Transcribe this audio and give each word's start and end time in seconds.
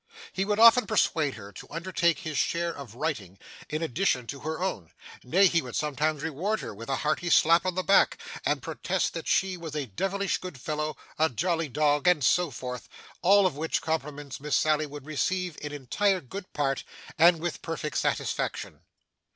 He 0.33 0.45
would 0.45 0.57
often 0.57 0.87
persuade 0.87 1.35
her 1.35 1.51
to 1.51 1.67
undertake 1.69 2.17
his 2.21 2.35
share 2.35 2.75
of 2.75 2.95
writing 2.95 3.37
in 3.69 3.83
addition 3.83 4.25
to 4.25 4.39
her 4.39 4.59
own; 4.59 4.89
nay, 5.23 5.45
he 5.45 5.61
would 5.61 5.75
sometimes 5.75 6.23
reward 6.23 6.59
her 6.61 6.73
with 6.73 6.89
a 6.89 6.95
hearty 6.95 7.29
slap 7.29 7.67
on 7.67 7.75
the 7.75 7.83
back, 7.83 8.17
and 8.43 8.63
protest 8.63 9.13
that 9.13 9.27
she 9.27 9.57
was 9.57 9.75
a 9.75 9.85
devilish 9.85 10.39
good 10.39 10.59
fellow, 10.59 10.97
a 11.19 11.29
jolly 11.29 11.69
dog, 11.69 12.07
and 12.07 12.23
so 12.23 12.49
forth; 12.49 12.89
all 13.21 13.45
of 13.45 13.55
which 13.55 13.79
compliments 13.83 14.39
Miss 14.39 14.55
Sally 14.55 14.87
would 14.87 15.05
receive 15.05 15.55
in 15.61 15.71
entire 15.71 16.19
good 16.19 16.51
part 16.51 16.83
and 17.19 17.39
with 17.39 17.61
perfect 17.61 17.95
satisfaction. 17.99 18.79